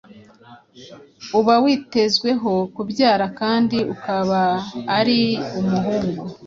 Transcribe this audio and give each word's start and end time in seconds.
uba 1.39 1.53
witezweho 1.63 2.53
kubyara 2.75 3.25
kandi 3.39 3.77
akaba 3.95 4.41
ari 4.99 5.19
umuhungu 5.59 6.23